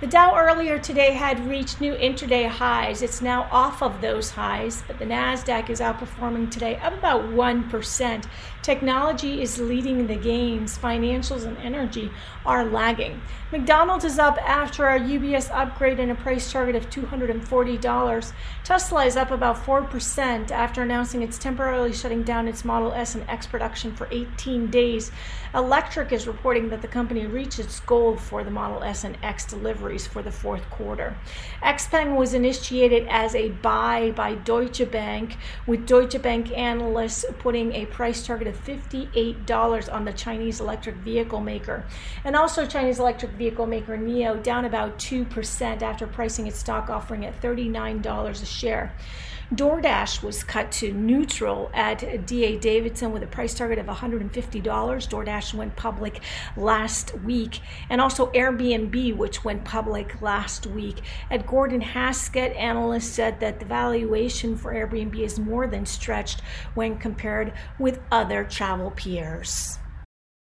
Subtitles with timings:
[0.00, 3.02] The Dow earlier today had reached new intraday highs.
[3.02, 8.24] It's now off of those highs, but the Nasdaq is outperforming today up about 1%.
[8.62, 10.78] Technology is leading the gains.
[10.78, 12.12] Financials and energy
[12.46, 13.20] are lagging.
[13.50, 18.32] McDonald's is up after our UBS upgrade and a price target of $240.
[18.62, 23.28] Tesla is up about 4% after announcing it's temporarily shutting down its Model S and
[23.28, 25.10] X production for 18 days.
[25.54, 29.44] Electrek is reporting that the company reached its goal for the Model S and X
[29.44, 31.16] delivery deliveries for the fourth quarter.
[31.62, 37.86] Xpeng was initiated as a buy by Deutsche Bank, with Deutsche Bank analysts putting a
[37.86, 41.84] price target of $58 on the Chinese electric vehicle maker.
[42.24, 47.24] And also, Chinese electric vehicle maker NIO down about 2% after pricing its stock offering
[47.24, 48.92] at $39 a share.
[49.54, 54.30] DoorDash was cut to neutral at DA Davidson with a price target of $150.
[54.30, 56.20] DoorDash went public
[56.54, 57.60] last week.
[57.88, 60.96] And also Airbnb, which went public last week.
[61.30, 66.40] At Gordon Haskett, analysts said that the valuation for Airbnb is more than stretched
[66.74, 69.78] when compared with other travel peers.